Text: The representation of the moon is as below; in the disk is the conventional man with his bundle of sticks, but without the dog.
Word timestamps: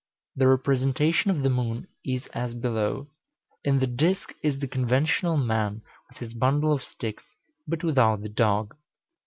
The 0.35 0.47
representation 0.47 1.29
of 1.29 1.43
the 1.43 1.49
moon 1.51 1.87
is 2.03 2.25
as 2.33 2.55
below; 2.55 3.09
in 3.63 3.77
the 3.77 3.85
disk 3.85 4.33
is 4.41 4.57
the 4.57 4.67
conventional 4.67 5.37
man 5.37 5.83
with 6.09 6.17
his 6.17 6.33
bundle 6.33 6.73
of 6.73 6.81
sticks, 6.81 7.35
but 7.67 7.83
without 7.83 8.21
the 8.23 8.29
dog. 8.29 8.73